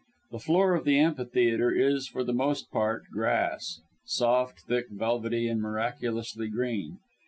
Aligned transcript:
The 0.31 0.39
floor 0.39 0.73
of 0.73 0.83
the 0.83 0.97
amphitheatre 0.97 1.69
is, 1.69 2.07
for 2.07 2.23
the 2.23 2.33
most 2.33 2.71
part, 2.71 3.03
grass 3.13 3.81
soft, 4.03 4.61
thick, 4.61 4.87
velvety 4.89 5.47
and 5.47 5.61
miraculously 5.61 6.47
green. 6.47 6.97